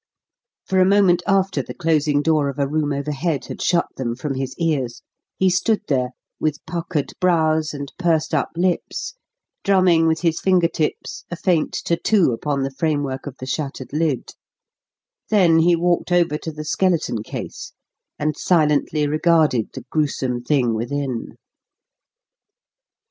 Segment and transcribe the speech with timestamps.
[0.65, 4.33] For a moment after the closing door of a room overhead had shut them from
[4.33, 5.03] his ears,
[5.37, 9.13] he stood there, with puckered brows and pursed up lips,
[9.63, 14.31] drumming with his finger tips a faint tattoo upon the framework of the shattered lid;
[15.29, 17.71] then he walked over to the skeleton case,
[18.17, 21.35] and silently regarded the gruesome thing within.